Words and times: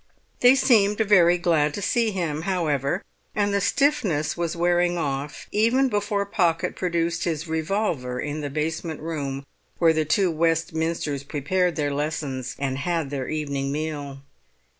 They 0.39 0.55
seemed 0.55 0.97
very 0.97 1.37
glad 1.37 1.75
to 1.75 1.81
see 1.83 2.09
him, 2.09 2.41
however, 2.41 3.03
and 3.35 3.53
the 3.53 3.61
stiffness 3.61 4.35
was 4.35 4.55
wearing 4.55 4.97
off 4.97 5.45
even 5.51 5.89
before 5.89 6.25
Pocket 6.25 6.75
produced 6.75 7.25
his 7.25 7.47
revolver 7.47 8.19
in 8.19 8.41
the 8.41 8.49
basement 8.49 8.99
room 8.99 9.45
where 9.77 9.93
the 9.93 10.03
two 10.03 10.31
Westminsters 10.31 11.21
prepared 11.27 11.75
their 11.75 11.93
lessons 11.93 12.55
and 12.57 12.79
had 12.79 13.11
their 13.11 13.27
evening 13.27 13.71
meal. 13.71 14.23